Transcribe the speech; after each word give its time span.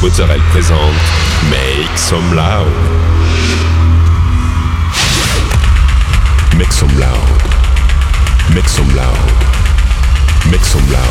Mozzarella 0.00 0.42
présente 0.50 0.78
Make 1.50 1.98
Some 1.98 2.34
Loud. 2.34 2.66
Make 6.56 6.72
some 6.72 6.98
loud. 6.98 7.18
Make 8.54 8.68
some 8.68 8.94
loud. 8.94 9.16
Make 10.50 10.64
some 10.64 10.90
loud. 10.90 11.04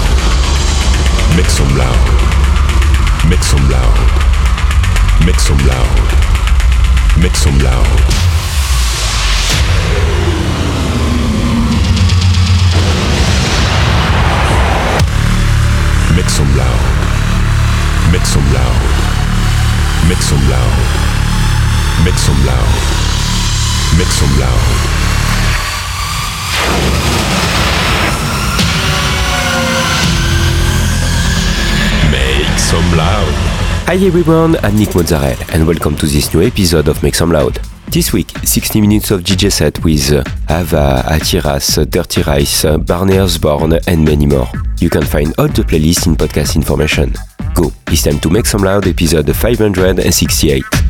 Make 1.35 1.49
some 1.49 1.77
loud. 1.77 1.89
Make 3.29 3.43
some 3.43 3.69
loud. 3.69 3.99
Make 5.25 5.39
some 5.39 5.57
loud. 5.67 5.87
Make 7.17 7.35
some 7.35 7.59
loud. 7.59 7.85
Make 16.15 16.29
some 16.29 16.57
loud. 16.57 16.72
Make 18.13 18.27
some 18.27 18.45
loud. 18.53 20.07
Make 20.07 20.21
some 20.21 20.37
loud. 20.47 20.77
Make 22.05 22.13
some 22.13 22.45
loud. 22.45 22.73
Make 23.97 24.13
some 24.13 24.39
loud. 24.39 24.69
Make 32.11 32.59
some 32.59 32.95
loud. 32.95 33.33
Hi 33.87 33.95
everyone, 33.95 34.57
I'm 34.57 34.77
Nick 34.77 34.93
Mozzarella 34.93 35.35
and 35.49 35.65
welcome 35.65 35.95
to 35.95 36.05
this 36.05 36.31
new 36.35 36.43
episode 36.43 36.87
of 36.89 37.01
Make 37.01 37.15
Some 37.15 37.31
Loud. 37.31 37.59
This 37.87 38.13
week, 38.13 38.29
60 38.43 38.79
minutes 38.79 39.09
of 39.09 39.21
DJ 39.21 39.51
set 39.51 39.83
with 39.83 40.11
uh, 40.11 40.23
Ava, 40.51 41.03
Atiras, 41.07 41.89
Dirty 41.89 42.21
Rice, 42.21 42.63
Barney 42.85 43.17
Osborne 43.17 43.79
and 43.87 44.05
many 44.05 44.27
more. 44.27 44.47
You 44.79 44.91
can 44.91 45.03
find 45.03 45.33
all 45.39 45.47
the 45.47 45.63
playlists 45.63 46.05
in 46.05 46.15
podcast 46.15 46.55
information. 46.55 47.15
It's 47.87 48.03
time 48.03 48.19
to 48.19 48.29
Make 48.29 48.45
Some 48.45 48.63
Loud 48.63 48.87
episode 48.87 49.33
568. 49.35 50.82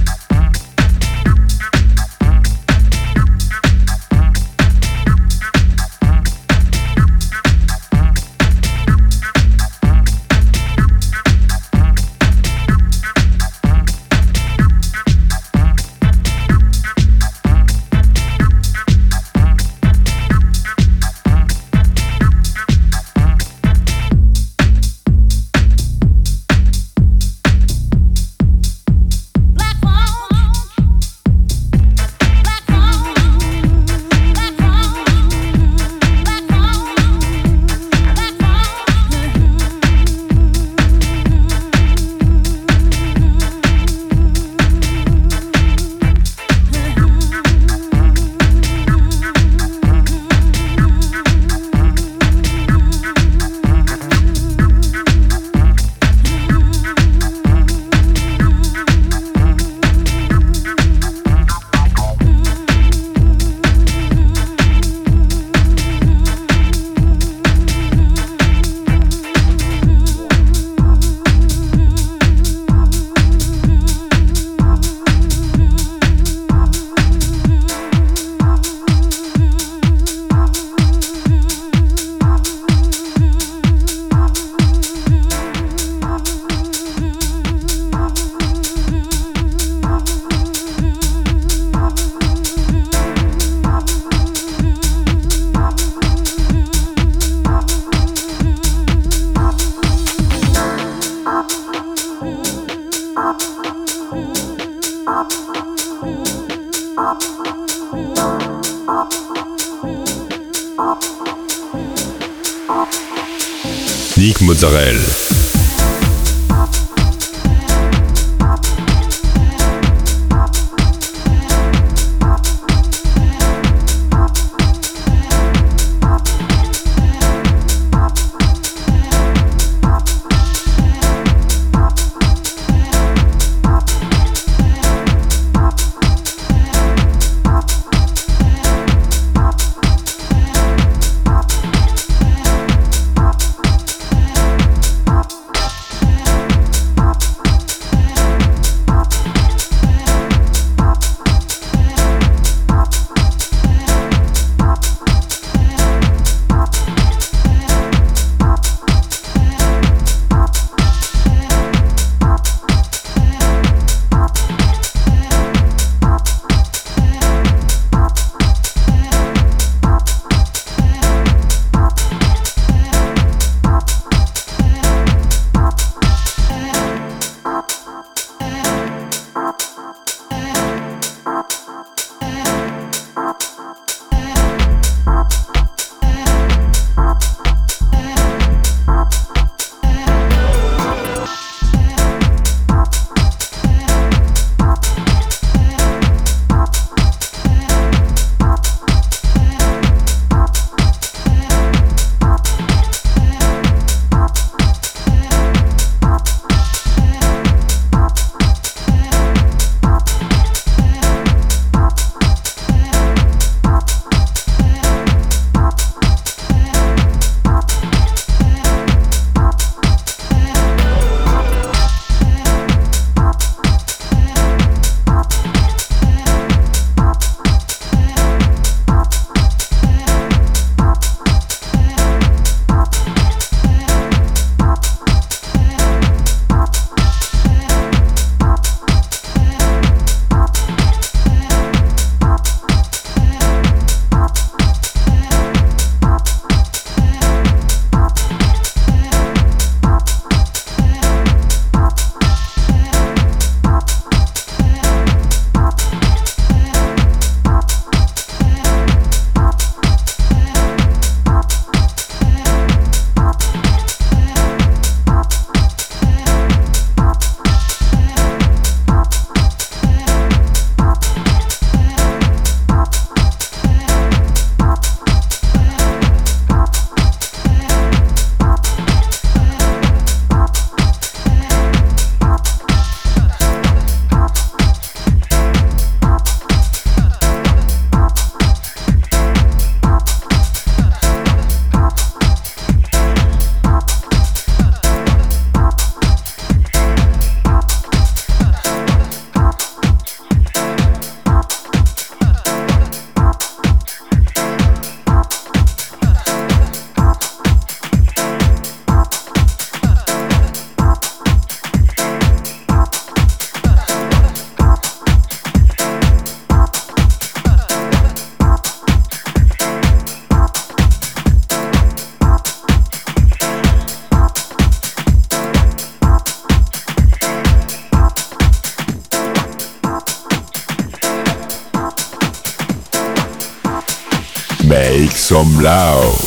Loud. 335.94 336.23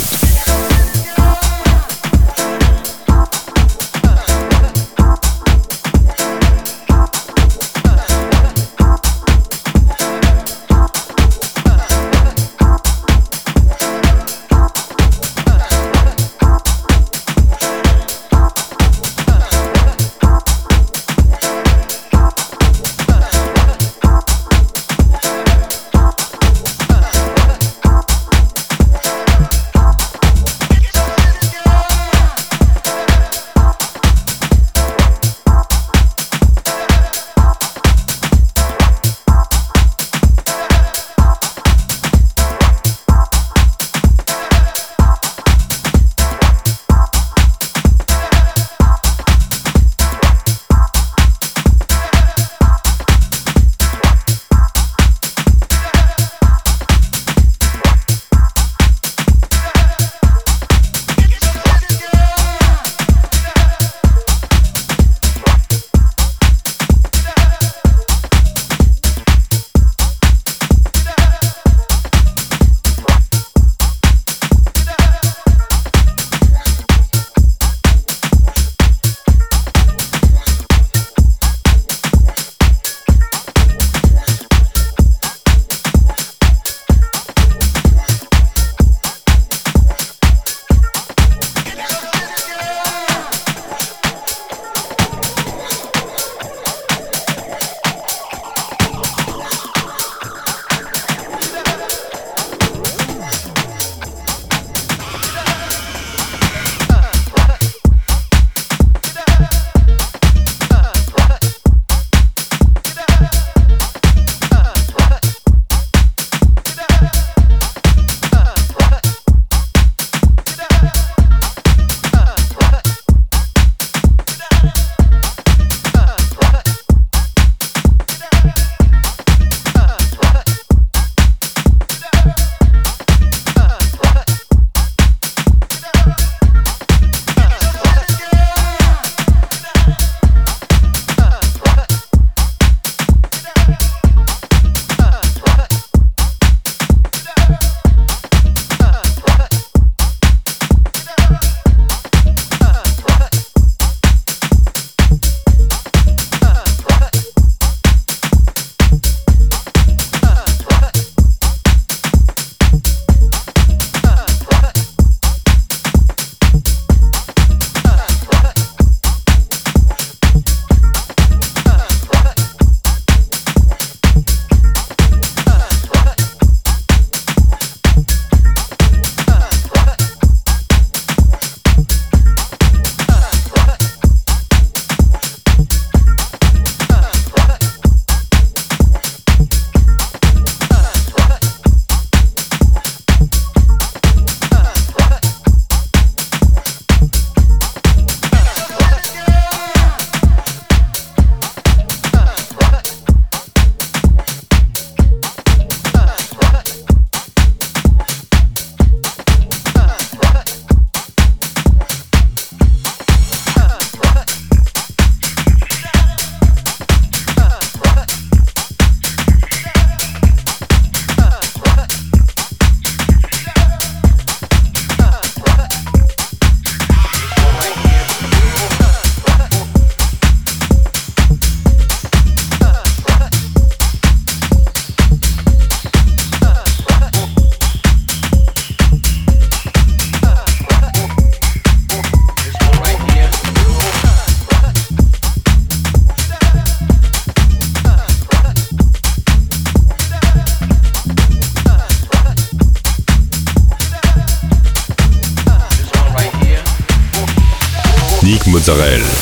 Mozzarella. 258.66 259.15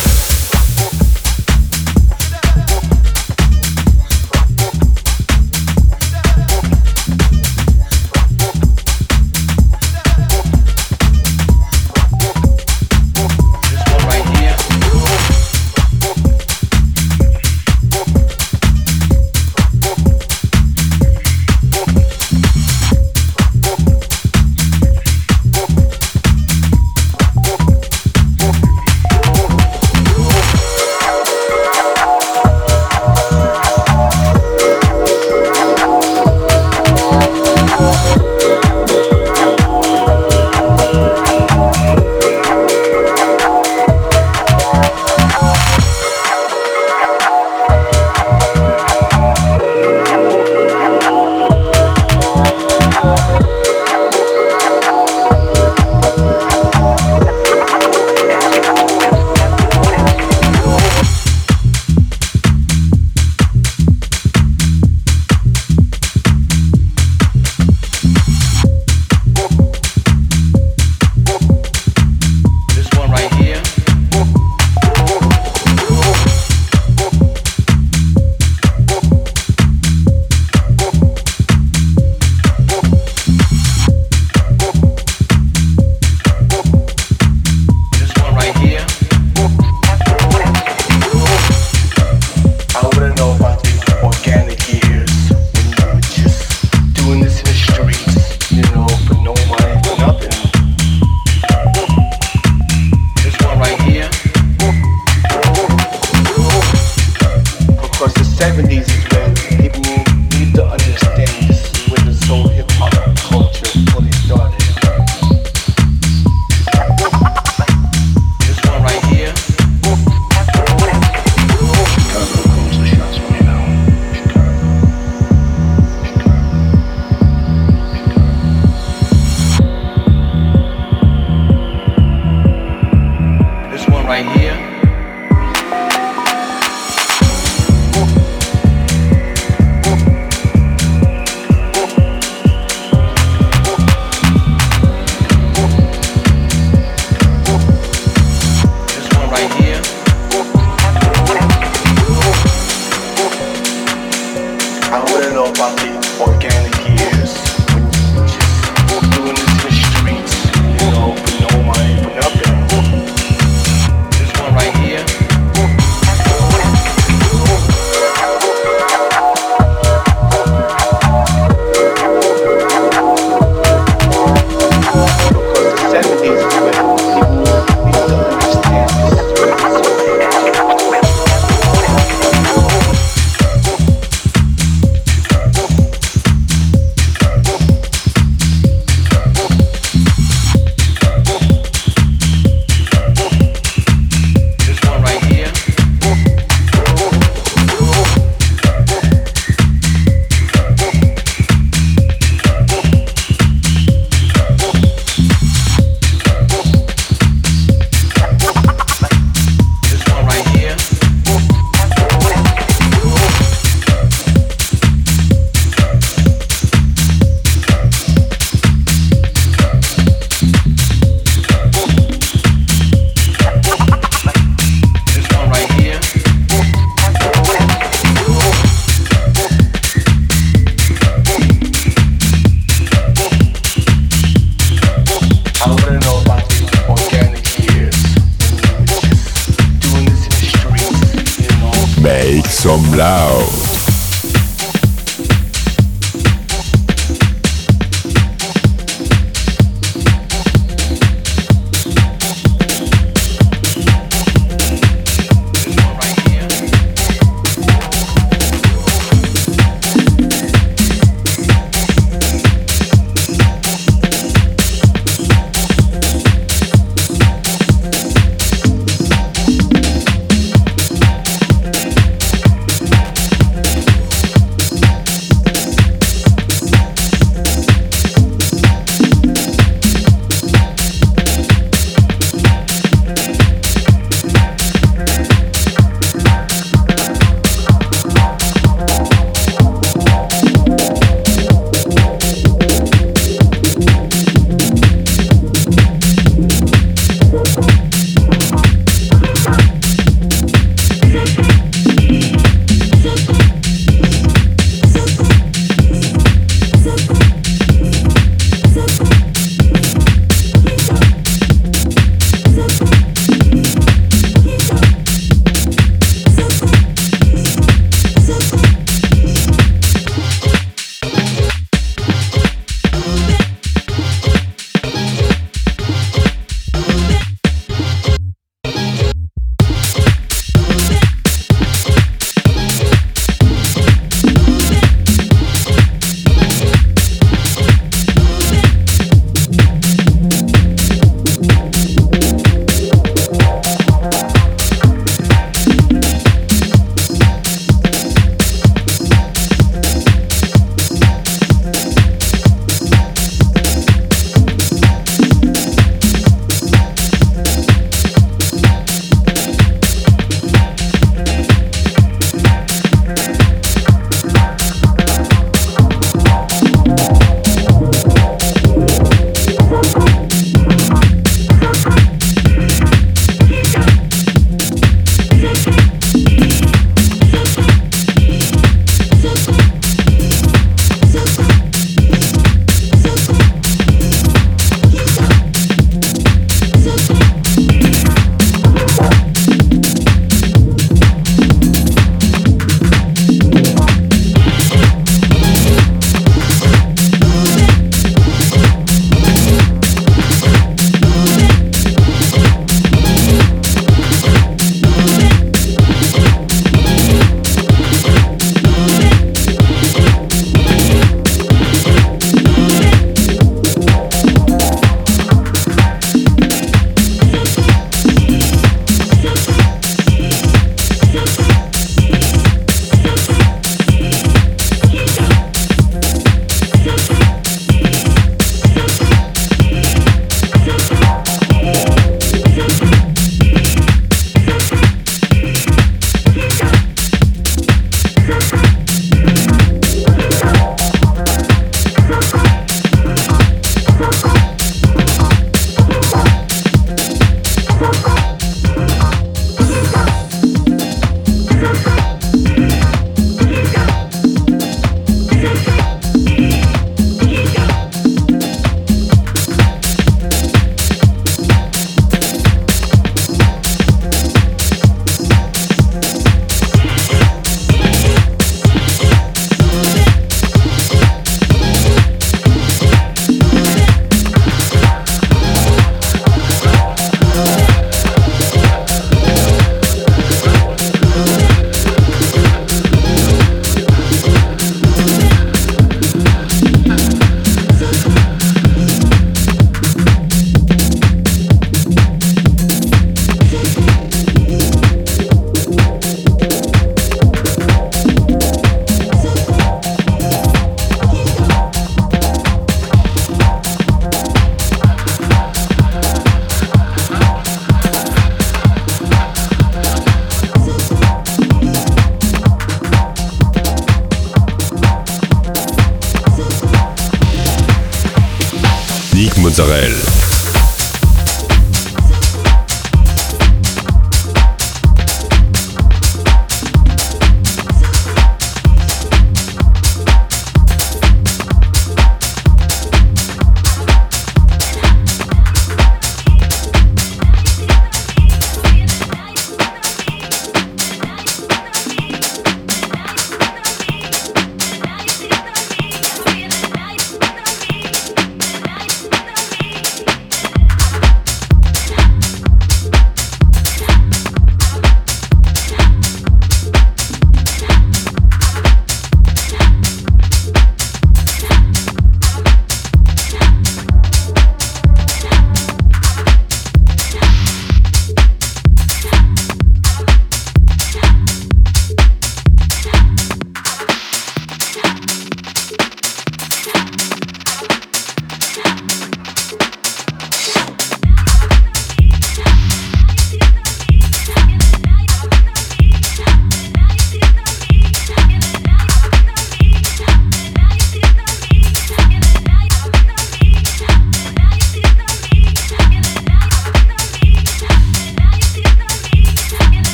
some 242.64 242.82
loud. 242.92 243.63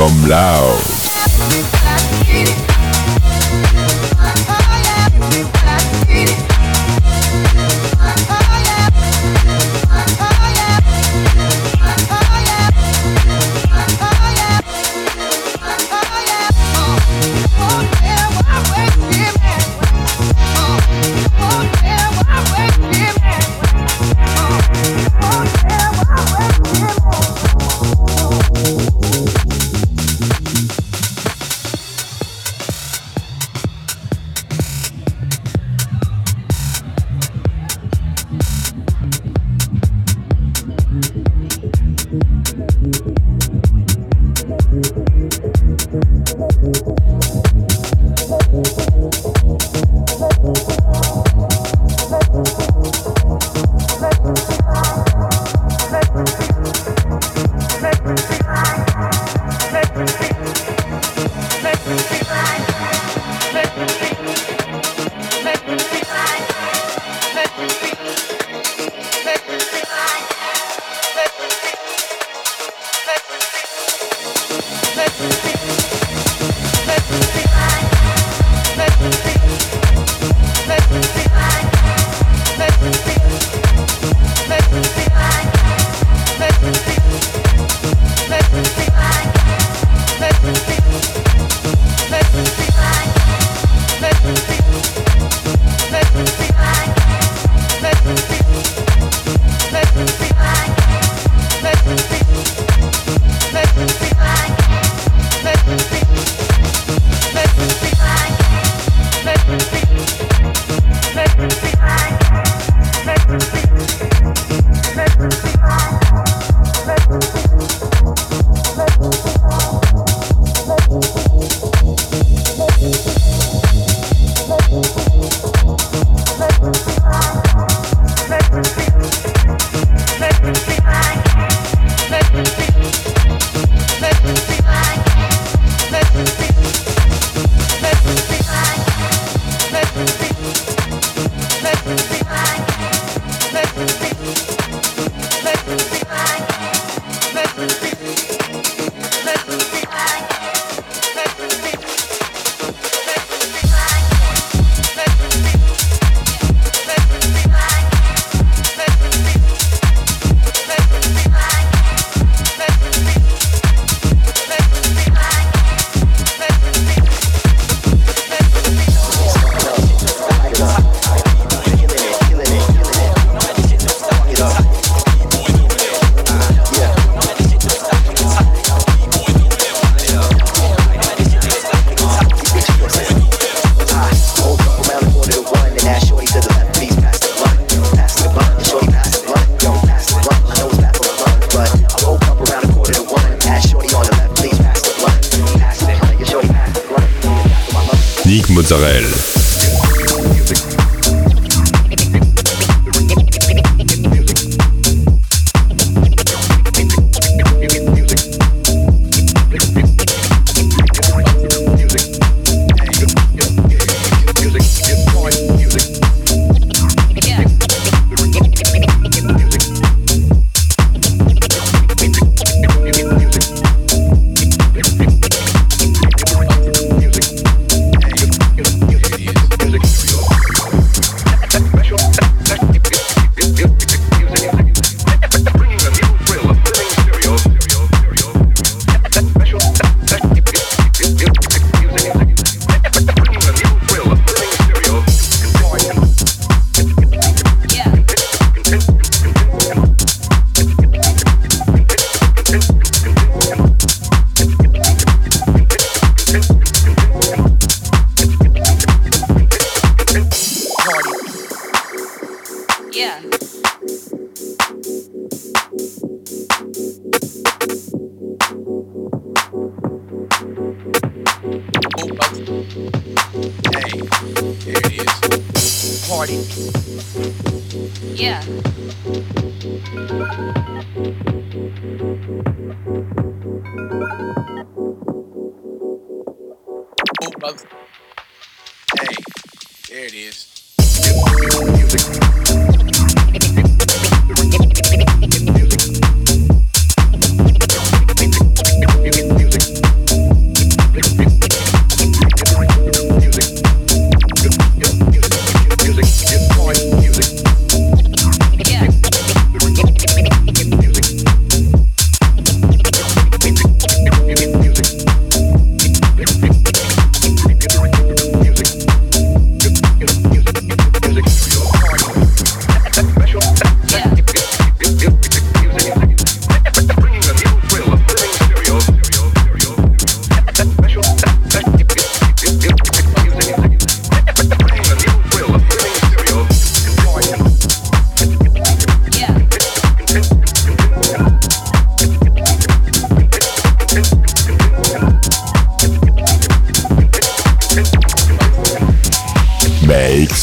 some 0.00 0.30
loud. 0.30 0.99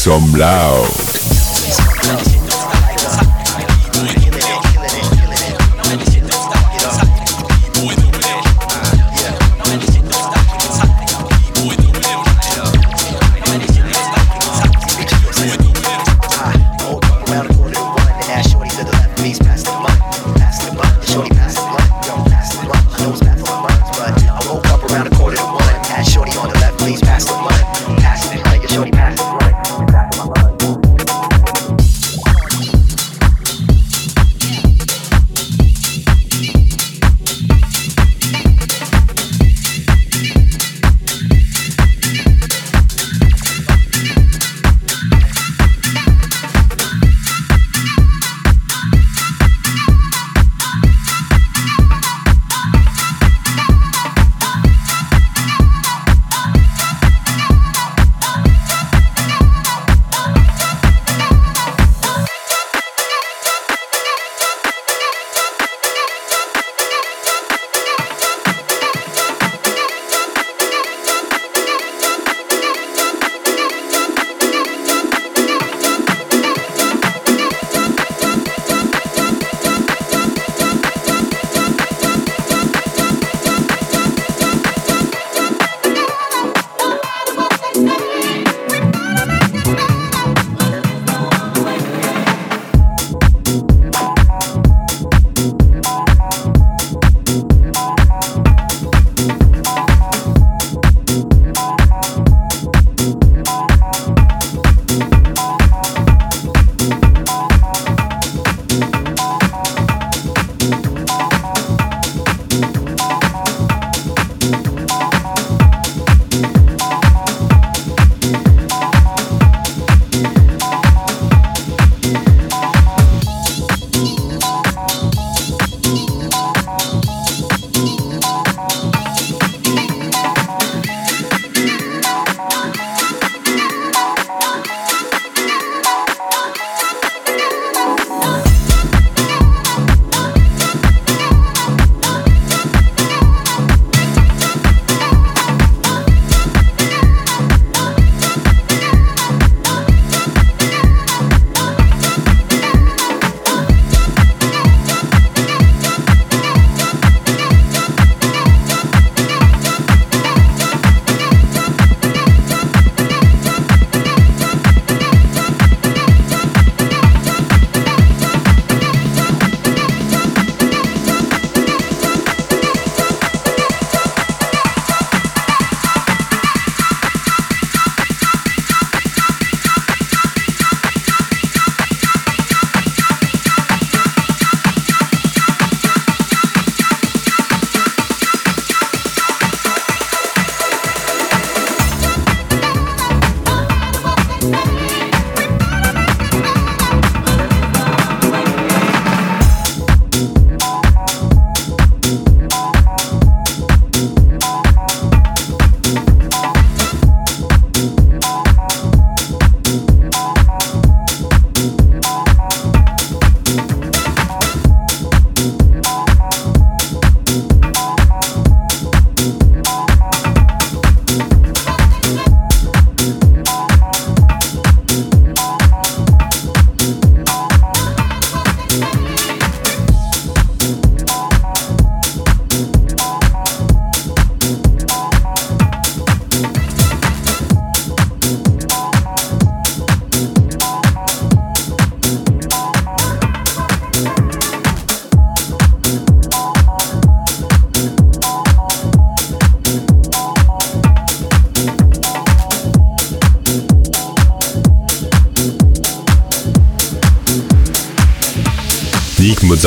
some 0.08 0.32
loud. 0.40 1.07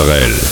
Mozzarella. 0.01 0.49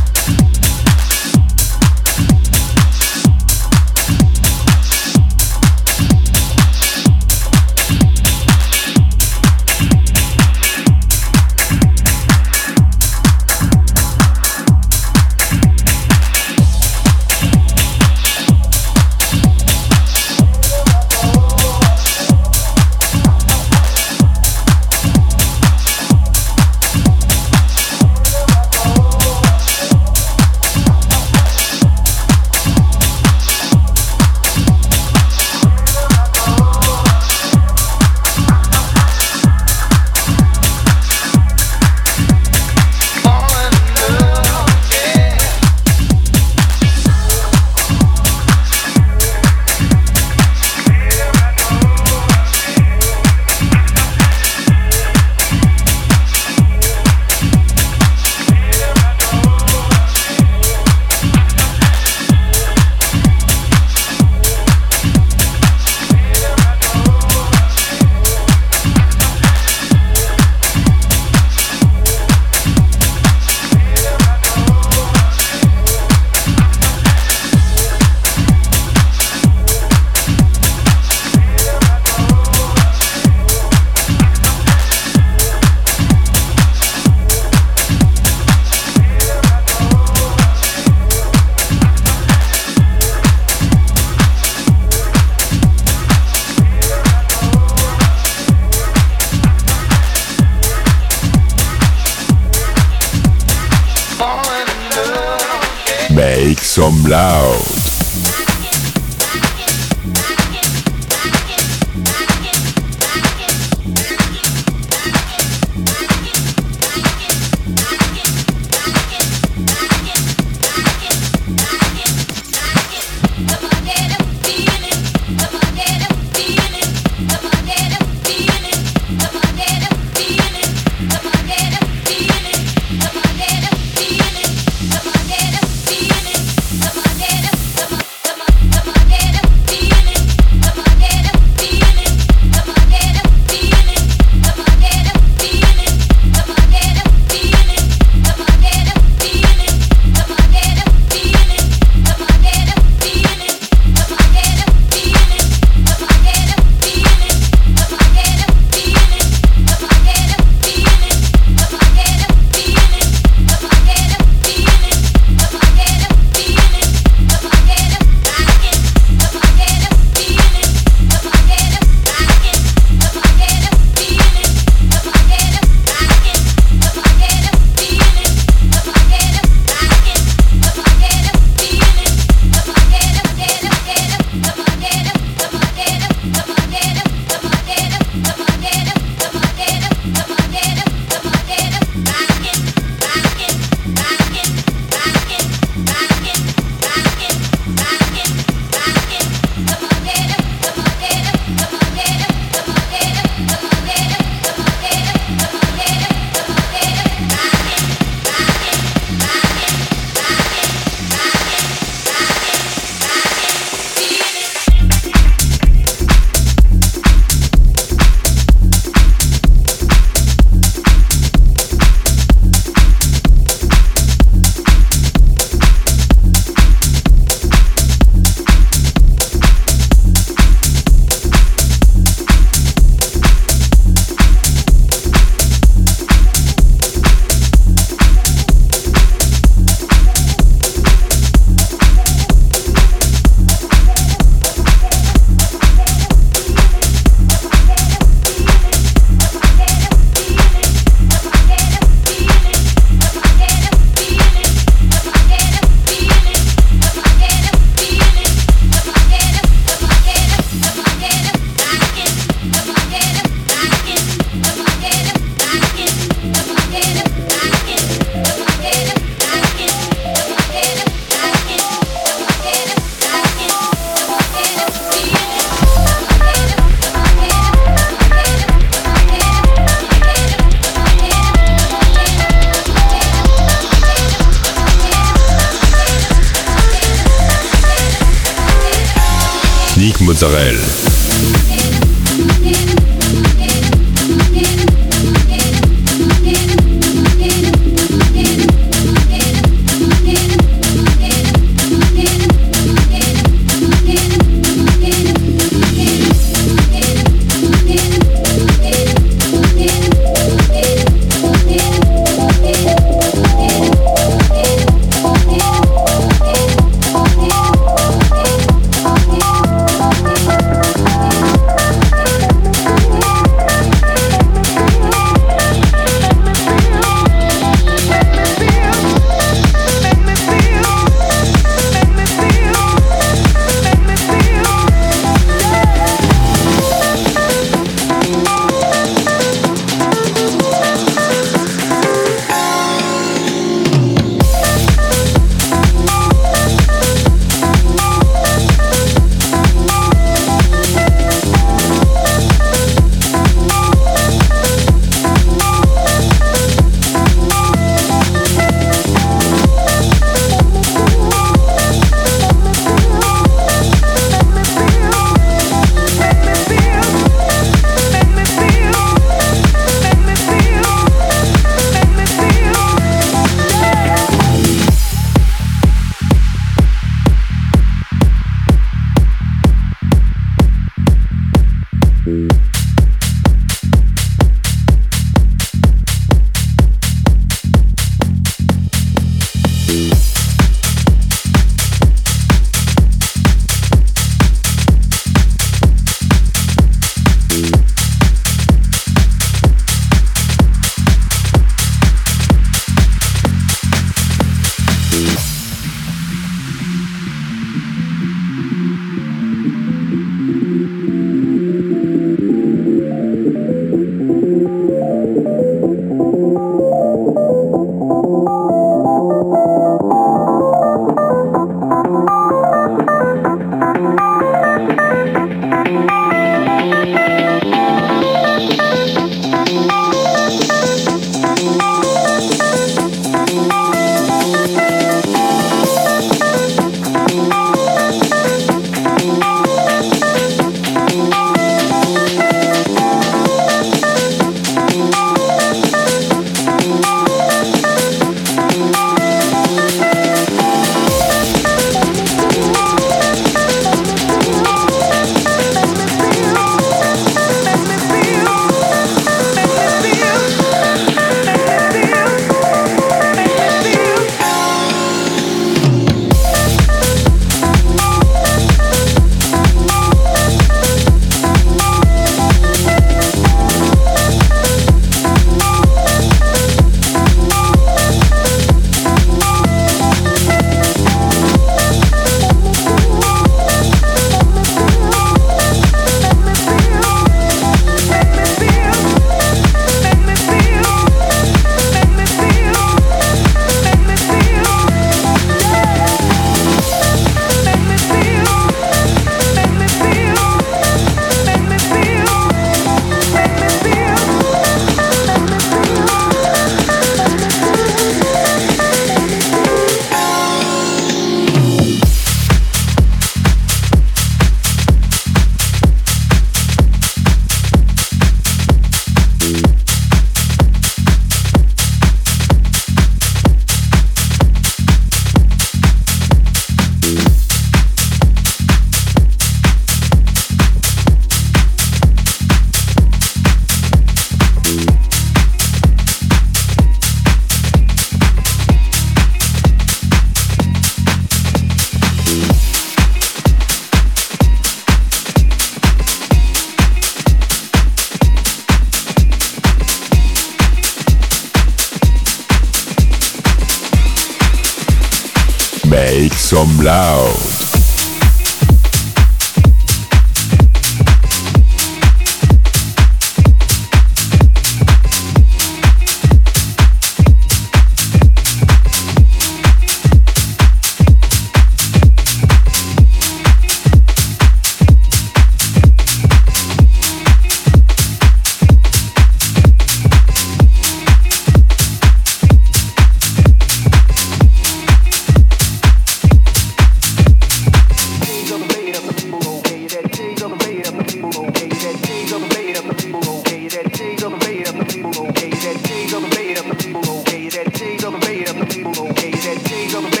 Is 594.61 595.43
that 595.43 595.63
pigs 595.63 595.93
on 595.93 596.03
the 596.03 596.09
bed 596.09 596.37
of 596.37 596.45
the 596.45 596.55
people 596.55 596.99
okay? 596.99 597.25
Is 597.25 597.33
that 597.35 597.53
pigs 597.53 597.83
on 597.83 597.93
the 597.93 597.99
bed 597.99 598.29
of 598.29 598.35
the 598.35 598.45
people 598.45 598.87
okay? 598.89 599.11
That 599.11 599.75
on 599.75 599.83
the? 599.83 600.00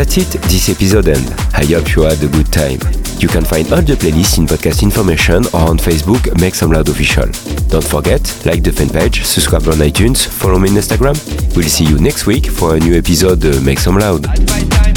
That's 0.00 0.16
it, 0.16 0.40
this 0.48 0.70
episode 0.70 1.08
end. 1.08 1.28
I 1.52 1.66
hope 1.66 1.94
you 1.94 2.04
had 2.04 2.22
a 2.22 2.28
good 2.28 2.50
time. 2.50 2.80
You 3.18 3.28
can 3.28 3.44
find 3.44 3.70
all 3.70 3.82
the 3.82 3.96
playlists 3.96 4.38
in 4.38 4.46
podcast 4.46 4.82
information 4.82 5.44
or 5.52 5.68
on 5.68 5.76
Facebook, 5.76 6.40
Make 6.40 6.54
Some 6.54 6.72
Loud 6.72 6.88
Official. 6.88 7.26
Don't 7.68 7.84
forget, 7.84 8.22
like 8.46 8.62
the 8.62 8.72
fan 8.72 8.88
page, 8.88 9.24
subscribe 9.24 9.68
on 9.68 9.74
iTunes, 9.74 10.26
follow 10.26 10.58
me 10.58 10.70
on 10.70 10.76
Instagram. 10.76 11.14
We'll 11.54 11.68
see 11.68 11.84
you 11.84 11.98
next 11.98 12.24
week 12.24 12.46
for 12.46 12.76
a 12.76 12.80
new 12.80 12.96
episode 12.96 13.44
Make 13.62 13.78
some 13.78 13.98
loud. 13.98 14.89